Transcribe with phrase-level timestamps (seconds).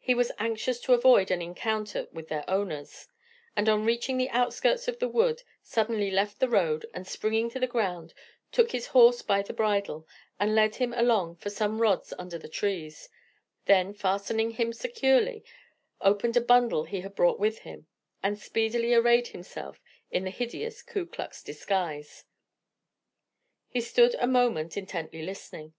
[0.00, 3.06] He was anxious to avoid an encounter with their owners,
[3.54, 7.60] and on reaching the outskirts of the wood, suddenly left the road, and springing to
[7.60, 8.12] the ground,
[8.50, 10.08] took his horse by the bridle,
[10.40, 13.08] and led him along for some rods under the trees;
[13.66, 15.44] then fastening him securely,
[16.00, 17.86] opened a bundle he had brought with him,
[18.24, 19.80] and speedily arrayed himself
[20.10, 22.24] in the hideous Ku Klux disguise.
[23.68, 25.74] He stood a moment intently listening.